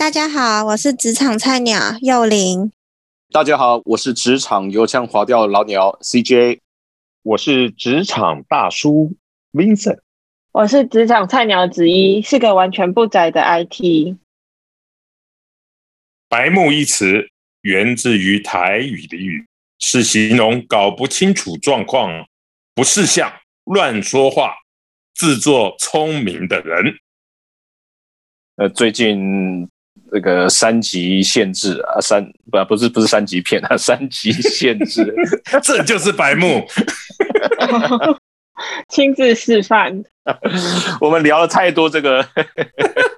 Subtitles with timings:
[0.00, 2.72] 大家好，我是职场菜鸟幼玲。
[3.30, 6.60] 大家好，我是职场油腔滑调老鸟 CJ。
[7.22, 9.12] 我是职场大叔
[9.52, 10.00] Vincent。
[10.52, 14.16] 我是职场菜鸟子一，是个完全不宅的 IT。
[16.30, 17.28] 白目一词
[17.60, 19.46] 源自于台语俚语，
[19.80, 22.26] 是形容搞不清楚状况、
[22.74, 23.30] 不识相、
[23.64, 24.54] 乱说话、
[25.12, 26.96] 自作聪明的人。
[28.56, 29.68] 呃，最近
[30.10, 35.14] 这个三级限制啊，三不不是不是三级片啊，三级限制，
[35.62, 36.66] 这就是白目。
[38.88, 40.02] 亲自示范。
[41.00, 42.24] 我们聊了太多这个，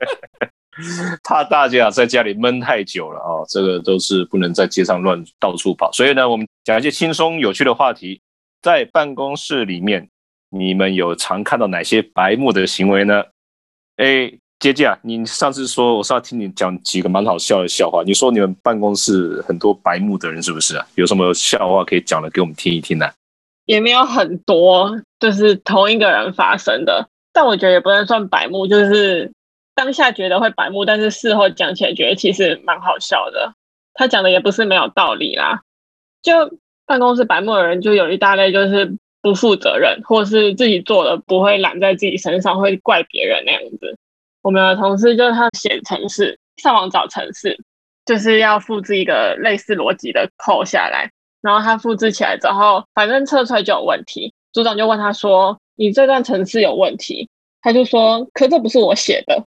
[1.24, 5.90] 怕大家在家里闷太久了啊，这个都是不能在街上乱到处跑。
[5.92, 8.20] 所以呢，我们讲一些轻松有趣的话题。
[8.62, 10.08] 在办公室里面，
[10.48, 13.24] 你们有常看到哪些白目的行为呢？
[13.96, 18.04] 哎，姐姐啊，你上次说我是要听你讲几个蛮好笑的笑话。
[18.04, 20.86] 你说你们办公室很多白目的人，是不是啊？
[20.94, 23.10] 有什么笑话可以讲的给我们听一听呢？
[23.66, 29.32] 也没有很多，就是同一个人发生的，但我觉得也不能算白目，就是
[29.74, 33.54] 当下觉得会白目，但是事后讲起来觉得其实蛮好笑的。
[33.94, 35.62] 他讲的也不是没有道理啦，
[36.22, 36.56] 就
[36.86, 43.98] 办公室白目的人就有一大类，就是不负责任，或是自己做的不会揽在自己身上，会怪别人那样子。
[44.42, 47.56] 我们的同事就是他写程式，上网找程式，
[48.04, 51.10] 就是要复制一个类似逻辑的扣下来。
[51.40, 54.32] 然后他复制起来之后，反正测出来就有问题。
[54.52, 57.28] 组长就问他说：“你这段程式有问题？”
[57.62, 59.42] 他就说：“可这不是我写的。”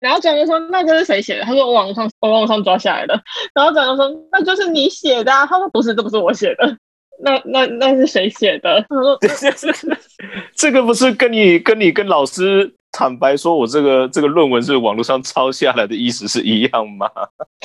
[0.00, 3.20] 然后组长就说：“那这是谁写的？”他说：“我网上我网上抓下来的。”
[3.54, 6.76] 然后组长说：“那就是你写的。”啊他说：“不是，这不是我写的。”
[7.22, 8.84] 那那那是谁写的？
[8.88, 9.18] 他说：
[10.56, 17.10] “这个不是跟你跟你跟老师坦白说我这个这个论文是网络上抄下来的意思是一样吗？”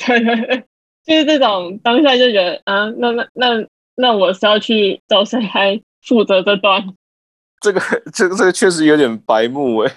[0.06, 0.64] 对对对，
[1.04, 3.66] 就是这种当下就觉得啊，那那那。
[3.98, 6.86] 那我是要去找谁来负责这段？
[7.62, 7.80] 这个
[8.12, 9.92] 这个这个确实有点白目哎，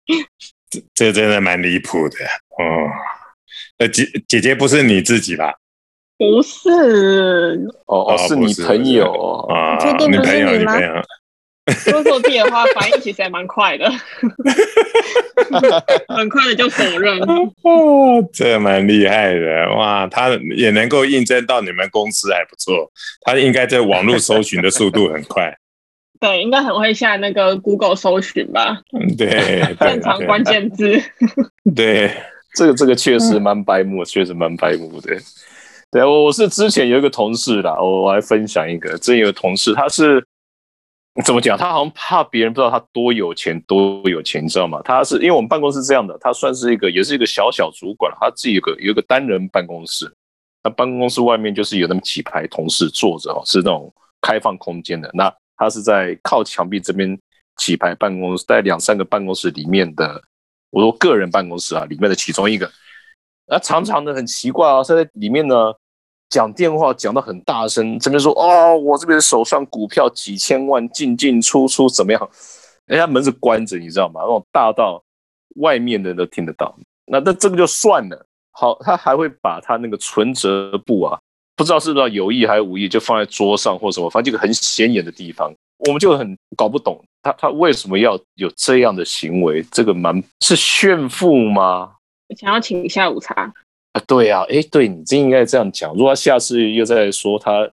[0.70, 2.16] 这这真的蛮离谱的
[2.56, 2.88] 哦。
[3.76, 5.52] 呃，姐姐姐不是你自己吧？
[6.16, 9.12] 不是哦哦，是你朋友
[9.50, 9.76] 啊？
[9.76, 10.22] 确定不
[11.72, 13.88] 说错地的话，反应其实还蛮快的，
[16.08, 17.20] 很快的就否认。
[18.32, 20.06] 这蛮厉害的哇！
[20.06, 22.90] 他也能够应征到你们公司，还不错。
[23.22, 25.54] 他应该在网络搜寻的速度很快。
[26.20, 28.80] 对，应该很会下那个 Google 搜寻吧？
[28.92, 31.00] 嗯，对， 正常关键字。
[31.76, 32.10] 对，
[32.56, 35.16] 这个这个确实蛮白目，确实蛮白目的。
[35.90, 40.24] 对，我我是之前有一个同事啦，我我来分享一个，之前有个同事，他是。
[41.24, 41.58] 怎么讲？
[41.58, 44.80] 他好像怕别人不知道他多有钱，多有钱，你知道吗？
[44.84, 50.10] 他是因为我们办公室这样的，他算是一个，也是一个小小主管他自己有个有个单人办公室，
[50.62, 55.10] 那办公室外面就是有那么几排同事坐着哦，是那种开放空间的。
[55.12, 57.18] 那他是在靠墙壁这边
[57.56, 60.22] 几排办公室，在两三个办公室里面的，
[60.70, 62.70] 我说个人办公室啊，里面的其中一个。
[63.48, 65.74] 那常常的很奇怪啊，在里面呢。
[66.28, 72.30] 讲电话讲到很大声，这边说哦，我这边手上股票几千万进进出出怎么样？
[72.86, 74.20] 人家门是关着，你知道吗？
[74.22, 75.02] 那种大到
[75.56, 76.74] 外面的人都听得到。
[77.06, 78.26] 那那这个就算了。
[78.52, 81.18] 好，他还会把他那个存折簿啊，
[81.54, 85.52] 不知道是不是有意还是无意，就放在桌上或什么，反正一个很显眼的地方。
[85.86, 89.62] 我们就很搞不懂他他为什么要有这样的行为？
[89.70, 91.92] 这个蛮是炫富吗？
[92.36, 93.54] 想要请下午茶。
[93.98, 95.92] 啊，对呀，哎，对你真应该这样讲。
[95.94, 97.68] 如果他下次又在说他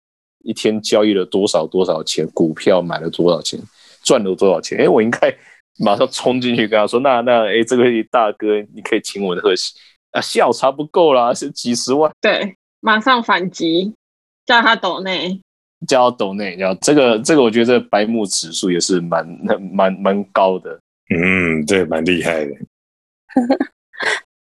[0.45, 3.59] 一天交易了多少多少钱股票，买了多少钱，
[4.05, 5.35] 赚了多少钱，哎，我应该
[5.79, 9.53] 马上冲进去跟他说，那那哎，这个大哥，你可以请我喝
[10.13, 12.11] 啊，下午茶不够啦，是几十万。
[12.21, 13.95] 对，马上反击，
[14.45, 15.41] 叫他抖内，
[15.87, 19.27] 叫抖内，然后这个这个，我觉得白目指数也是蛮
[19.73, 20.79] 蛮蛮高的。
[21.15, 22.53] 嗯，对，蛮厉害的。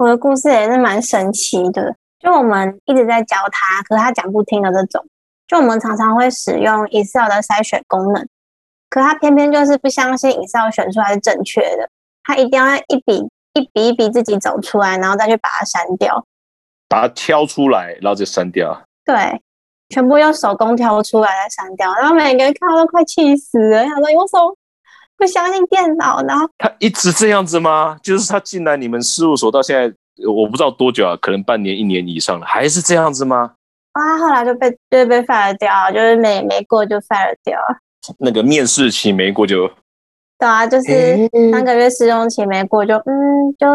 [0.02, 5.06] 我的故事也是蛮神奇的，就我们一直在教他，可是他讲不听的这种。
[5.46, 8.26] 就我们常常会使用 Excel 的筛选功能，
[8.90, 11.88] 可他偏偏就是不相信 Excel 选出来是正确的，
[12.24, 16.26] 他一定要一笔一笔一笔自己走出来，然后再去把它删掉，
[16.88, 18.82] 把它挑出来，然后再删掉。
[19.04, 19.40] 对，
[19.90, 24.56] 全部用手工挑出来再删掉，然后每个人看到都快气死了，他说：“有手。”
[25.22, 27.96] 不相信电脑，然后他一直这样子吗？
[28.02, 29.84] 就是他进来你们事务所到现在，
[30.26, 33.52] 我不知道多久啊，可能半年、一年以上了，还是这样子吗？
[33.92, 37.56] 啊，后来就被就被 fire 掉，就是没没过就 fire 掉。
[38.18, 39.68] 那个面试期没过就，
[40.40, 40.90] 对啊，就是
[41.52, 43.68] 三个月试用期没过就，嗯，就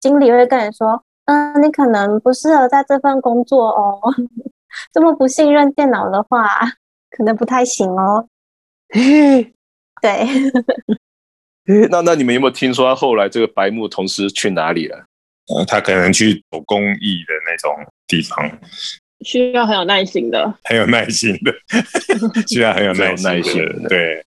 [0.00, 4.00] 经理会跟你说，嗯，你可能不适合在这份工作哦，
[4.92, 6.48] 这么不信任电脑的话，
[7.16, 8.26] 可能不太行哦。
[11.64, 15.04] 对，那那你们有没有听说他后来这个白木同时去哪里了？
[15.54, 17.74] 呃，他可能去做公益的那种
[18.06, 18.50] 地方，
[19.24, 21.54] 需要很有耐心的，很有耐心的，
[22.48, 24.24] 需要很有耐耐心的，对。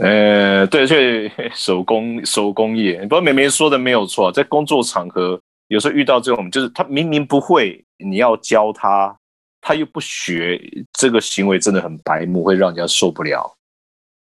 [0.00, 9.16] 呃，对，所以 手工手工业，不过美美说的没有错，在工作场合有时候遇到这种，就是他明明不会，你要教他，
[9.60, 10.60] 他又不学，
[10.92, 13.52] 这个行为真的很白目，会让人家受不了。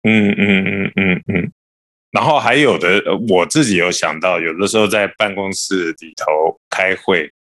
[0.03, 1.53] 嗯嗯嗯嗯嗯。
[2.11, 7.31] 然后还有的，我自己有想到，有的时候在办公室里头开会，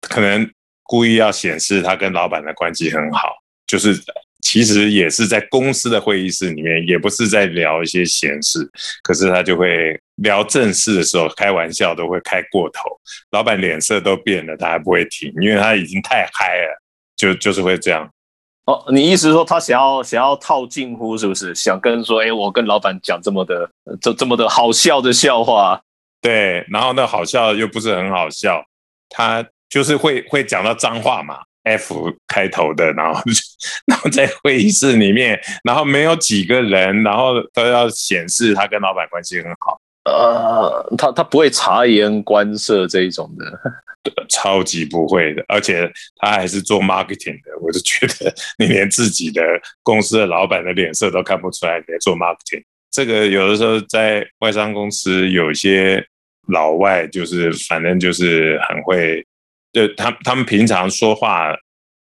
[0.00, 0.50] 可能
[0.82, 3.36] 故意要显示他跟老板的关系很好，
[3.66, 3.94] 就是。
[4.42, 8.60] 其实也是在公司的会议室里面，也不是在聊一些闲事，
[9.02, 12.82] 可是他就会聊正事的时候，开玩笑都会开过头，
[13.32, 16.80] 老板脸色都变了，他还不会停，因为他已经太嗨了，
[17.16, 18.08] 就就是会这样。
[18.66, 21.54] 哦，你意思说他想要想要套近乎，是不是？
[21.54, 23.68] 想跟说，哎，我跟老板讲这么的
[24.00, 25.80] 这这么的好笑的笑话，
[26.20, 28.64] 对，然后那好笑又不是很好笑，
[29.08, 31.38] 他就是会会讲到脏话嘛。
[31.66, 33.20] F 开头的，然后
[33.86, 39.76] 然后在会议室里面，然后没有几个人，然后都要显示他跟老板关系很好。
[40.06, 43.44] 呃，他他不会察言观色这一种的，
[44.30, 47.50] 超级不会的，而且他还是做 marketing 的。
[47.60, 49.42] 我就觉得你连自己的
[49.82, 52.62] 公司的老板的脸色都看不出来，你做 marketing。
[52.90, 56.06] 这个有的时候在外商公司，有些
[56.48, 59.26] 老外就是反正就是很会。
[59.72, 61.54] 就他他们平常说话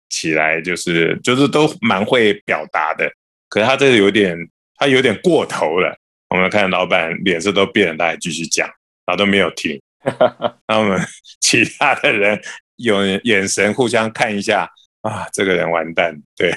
[0.09, 3.11] 起来就是就是都蛮会表达的，
[3.49, 4.39] 可是他这个有点
[4.77, 5.97] 他有点过头了。
[6.31, 8.67] 我们看老板脸色都变了，他还继续讲，
[9.06, 9.81] 然后都没有停。
[10.69, 11.00] 那我们
[11.41, 12.41] 其他的人
[12.76, 14.69] 有眼神互相看一下
[15.03, 16.15] 啊，这个人完蛋。
[16.37, 16.53] 对，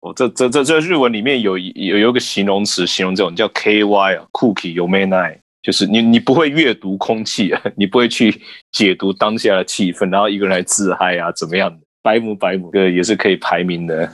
[0.00, 5.38] 我这这这这日文里面有有有个形容词形容这种叫 K Y 啊，Cookie 有没奈。
[5.62, 8.40] 就是你，你不会阅读空气啊，你不会去
[8.72, 11.78] 解读当下的气氛，然后一个人来自嗨啊，怎么样的？
[12.02, 14.10] 白母白母哥也是可以排名的。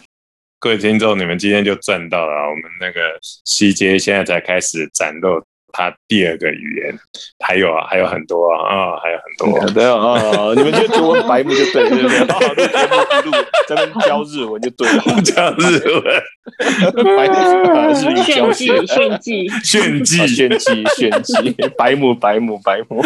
[0.66, 2.32] 各位听众，你们今天就赚到了。
[2.50, 5.40] 我们那个西街现在才开始展露。
[5.72, 6.98] 他第二个语言
[7.38, 9.60] 还有啊，还有很多啊，啊还有很多。
[9.70, 12.18] 对啊，你们就读白目就对，对不对？
[12.26, 16.02] 好，录节目录，在那教日文就对了，教日文。
[17.16, 23.00] 白目是日语教学，炫技，炫技，炫技，炫技，白目，白目，白目。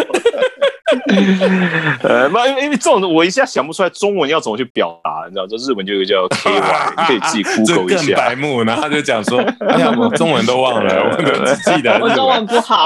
[2.03, 8.17] 呃，那因为因为这种我一下想不出来中文要怎么去表达，你知道，这日文就有个叫 K Y，你可以自己 Google 一下。
[8.17, 12.85] 白目，然后他就讲说，哎呀，我中文都忘了，我只记得我中文不好。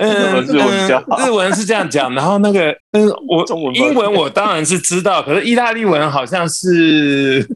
[0.00, 1.18] 嗯，日文比较好。
[1.26, 7.46] 日文是这样讲，然后那个，嗯，我中文英文我当然是知道，可是意大利文好像是。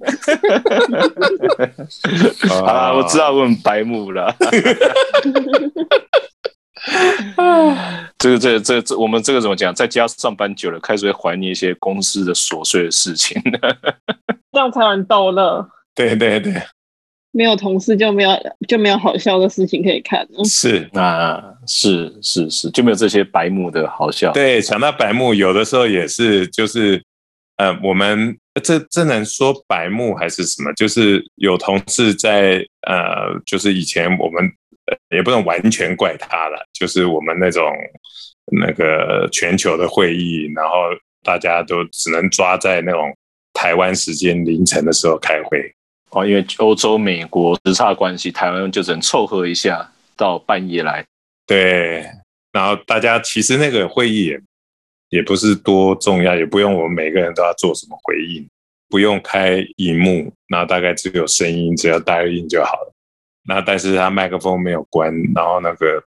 [2.64, 4.34] 啊，我知道问白目了。
[8.19, 9.73] 这个、这、这、这，我们这个怎么讲？
[9.75, 13.40] 在家上班久了，开始会怀念一些公司的琐碎的事情，
[14.52, 15.69] 这样才能逗乐。
[15.94, 16.52] 对对对，
[17.31, 18.31] 没有同事就没有
[18.67, 20.26] 就没有好笑的事情可以看。
[20.44, 24.32] 是啊，是是是，就没有这些白目的好笑。
[24.32, 27.01] 对，想到白目，有的时候也是，就是
[27.58, 30.72] 呃，我们这这能说白目还是什么？
[30.74, 34.51] 就是有同事在呃，就是以前我们。
[35.10, 37.65] 也不能完全怪他了，就是我们那种
[38.53, 40.74] 那个全球的会议，然后
[41.22, 43.12] 大家都只能抓在那种
[43.53, 45.72] 台湾时间凌晨的时候开会
[46.10, 51.05] 哦，因为欧洲、美国时差关系，台湾就只能凑合一下到半夜来。
[51.46, 52.05] 对，
[52.53, 54.41] 然后大家其实那个会议也
[55.10, 58.46] 也不是多重要，也不用我们每个人都要做什么回应，
[58.88, 62.94] 不用开荧幕，那大概只有声音，只要答应就好了。
[63.48, 66.05] 那但是他麦克风没有关，然后那个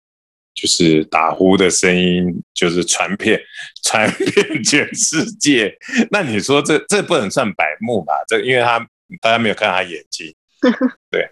[0.56, 2.26] 就是打呼的声音
[2.56, 3.40] 就是传遍
[3.84, 5.72] 传遍全世界。
[6.10, 8.14] 那你说这这不能算白目吧？
[8.28, 8.80] 这因为他
[9.22, 10.34] 大家没有看他眼睛，
[11.12, 11.30] 对，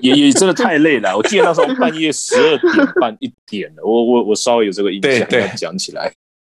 [0.00, 1.16] 也也真的太累了。
[1.16, 5.28] 我记得那时候半夜十二点 半一点了，我我我稍微有这个印象。
[5.28, 6.12] 对，讲起来，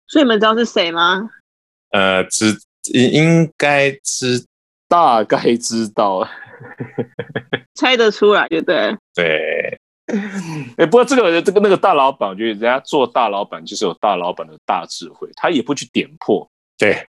[0.08, 1.30] 所以你们知道是谁吗？
[1.92, 2.60] 呃，知
[2.94, 4.46] 应该知，
[4.90, 6.28] 大概知道。
[7.76, 8.96] 猜得出来，就对。
[9.14, 9.80] 对，
[10.78, 16.50] 哎，不过这个这个那个大老板，我觉得人家做大老板就是有大老板的大智慧，他也不去点破。
[16.78, 17.06] 对，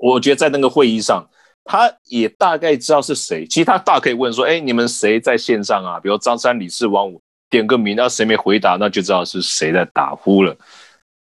[0.00, 1.28] 我觉得在那个会议上，
[1.64, 3.46] 他也大概知道是谁。
[3.46, 10.56] 其实他大可以问说：“哎，你们谁在线上啊？”比如张三李四王五，点个名，那谁没回答，那就知道是谁在打呼了。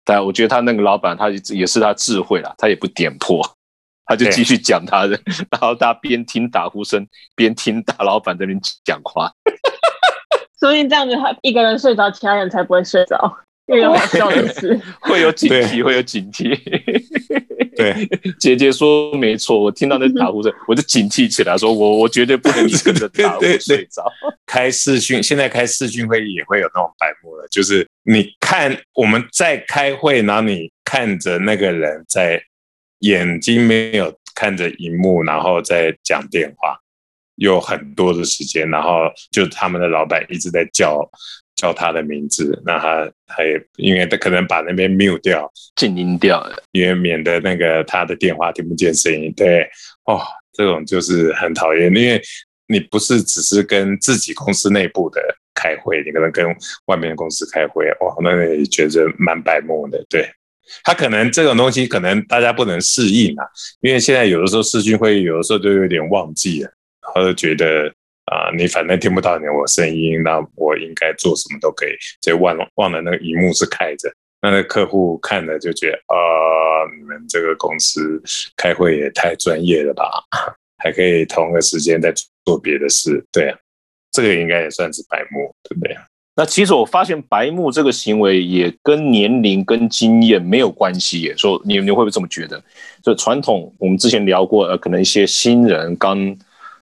[0.04, 3.40] 但我觉得他那个老板他也是他智慧啦，他也不点破，
[4.06, 5.18] 他就继续讲他的，
[5.50, 9.32] 然后大家边听打呼声，边听大老板这边讲话。
[10.58, 13.38] 所以这样子，他一个人睡着，其他人才不会睡着。
[13.66, 16.58] 因为好笑的是， 会有警惕，会有警惕。
[17.76, 18.06] 对，
[18.38, 24.04] 姐姐说没错，我听到那打呼声，我就警惕起来，说我我绝对不能跟着打呼睡着。
[24.46, 32.42] 开视讯，现在开视讯会议也会有那种白目了，就是你看我们在开会，然后你看着那个人在
[33.02, 36.76] 眼睛没有看着荧幕，然后在讲电话，
[37.36, 41.08] 有很多的时间，然后就他们的老板一直在叫。
[41.54, 49.32] 叫他的名字，那他他也因为他可能把那边 mute 掉，静音掉了，因为免得那个他的电话听不见声音。
[49.36, 49.62] 对，
[50.06, 50.20] 哦，
[50.54, 52.20] 这种就是很讨厌，因为
[52.66, 55.22] 你不是只是跟自己公司内部的
[55.54, 56.44] 开会，你可能跟
[56.86, 60.04] 外面的公司开会，哇，那也觉得蛮白目的。
[60.08, 60.28] 对
[60.84, 63.44] 他可能这种东西可能大家不能适应啊，
[63.80, 66.70] 因为现在有的时候视讯会议，有的时候都有点忘记了，
[67.02, 67.92] 然后就觉得。
[68.26, 71.90] 啊，你反正听不到你我声音，那我应该做什么都可以。
[72.22, 74.10] 就忘了忘了那个荧幕是开着，
[74.40, 76.16] 那那客户看了就觉得啊，
[76.96, 78.22] 你们这个公司
[78.56, 80.06] 开会也太专业了吧？
[80.78, 82.14] 还可以同个时间在
[82.46, 83.58] 做别的事，对啊，
[84.12, 85.94] 这个应该也算是白目，对不对？
[86.34, 91.36] 那其实我发现白目这个行为也跟年龄跟经验没有关系耶。
[91.36, 92.62] 说你你会不会这么觉得？
[93.02, 96.36] 就传统我们之前聊过，呃，可能一些新人刚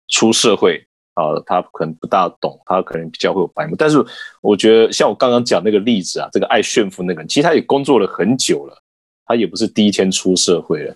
[0.08, 0.84] 出社会。
[1.16, 3.76] 啊，他可能不大懂，他可能比较会有白目。
[3.78, 4.06] 但是
[4.42, 8.78] 我觉得，像我刚刚讲那个例子啊，这个爱炫富那个人，其实他也工作了很久了，
[9.26, 10.94] 他也不是第一天出社会了。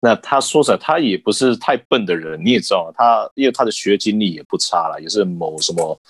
[0.00, 6.00] 那他说实在，他也不是太笨的人，你也知道，他因为他的学经历也不差了，也是某什么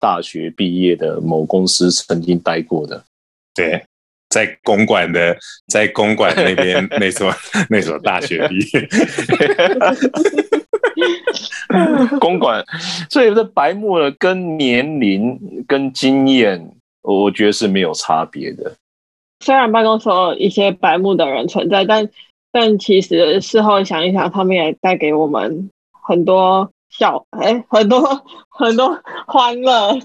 [0.00, 3.04] 大学毕业的，某公司曾经待过的。
[3.54, 3.84] 对，
[4.30, 5.36] 在公馆的，
[5.70, 7.32] 在公馆那边 那所
[7.68, 8.88] 那所大学毕业。
[12.18, 12.64] 公馆，
[13.10, 18.74] 所以这白目了，跟年龄、跟经验，我觉得是没有差别的。
[19.44, 22.08] 虽然办公室有一些白目的人存在，但
[22.52, 25.70] 但其实事后想一想，他们也带给我们
[26.02, 28.00] 很多笑，哎，很多
[28.50, 29.98] 很多欢乐。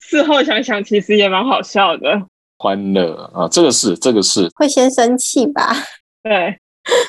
[0.00, 2.26] 事后想想，其实也蛮好笑的。
[2.58, 5.74] 欢乐啊，这个是这个是会先生气吧？
[6.22, 6.58] 对，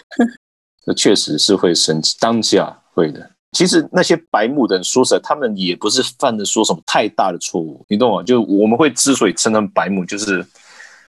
[0.84, 2.82] 这确实是会生气，当下。
[2.94, 8.24] 会的，其实那些白目的人，说实在，他们也不是犯的说什么太大的错误，你懂吗？
[8.24, 10.44] 就我们会之所以称他们白目，就是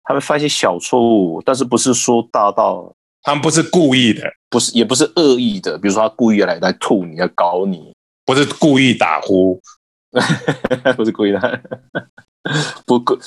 [0.04, 7.94] 他们犯一些小错误，但是不是说大到他们不是故意的，不是也不是恶意的，比如说他故意来来吐你，要搞你，
[8.32, 9.60] 不是故意打呼，
[10.96, 11.62] 不是故意的，
[12.86, 13.18] 不故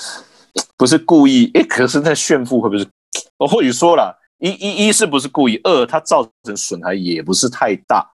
[0.77, 2.87] 不是故意，哎，可是那炫富会不会？
[3.35, 8.13] 我或许说了一一一是不是故意，二它造成损害也不是太大。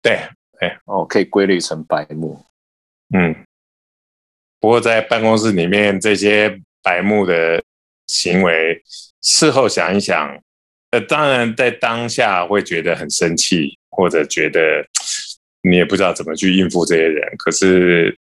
[0.00, 0.20] 对
[0.60, 2.40] 对哦，可以归类成白目。
[3.12, 3.34] 嗯，
[4.60, 7.60] 不过在办公室里面这些白目的
[8.06, 8.80] 行为，
[9.22, 10.40] 事后想一想，
[10.92, 14.86] 呃，当然在当下会觉得很生气，或者觉得
[15.62, 17.34] 你也不知道怎么去应付这些人。
[17.38, 18.16] 可是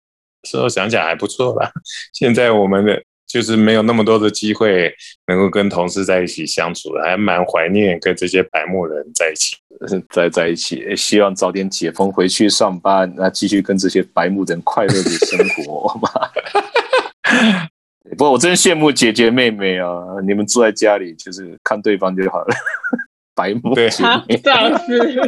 [0.44, 1.72] 事后想想还不错吧。
[2.14, 3.02] 现在我们的。
[3.28, 4.90] 就是没有那么多的机会
[5.28, 9.58] 能够跟同事在一起相处，还蛮怀念跟这些白目人在一起，
[10.10, 10.96] 在在一起。
[10.96, 16.10] 希望早点解封回去上班，那继续跟这些白目人快乐的生活嘛。
[18.12, 19.92] 不过我真羡慕姐姐妹妹啊，
[20.26, 22.56] 你们住在家里就是看对方就好了。
[23.36, 25.20] 白目对，这样是。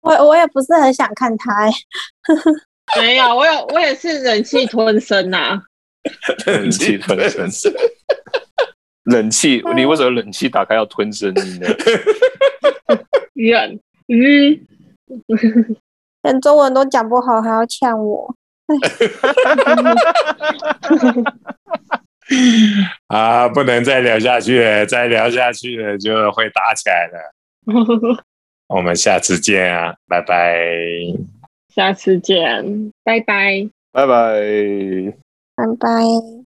[0.00, 1.68] 我我也不是很想看他。
[2.96, 5.60] 没有，我有我也是忍气吞声呐。
[6.46, 7.46] 忍气吞声，
[9.04, 11.68] 冷气， 你为什么冷气打开要吞声音呢？
[13.34, 13.78] 忍，
[14.08, 14.58] 嗯，
[16.22, 18.34] 连中文都讲不好还要呛我，
[23.08, 27.34] 啊，不能再聊下去了，再聊下去了就会打起来了。
[28.68, 30.56] 我们下次见啊，拜拜。
[31.74, 34.42] 下次见，拜拜，拜拜。
[35.56, 36.47] 拜拜。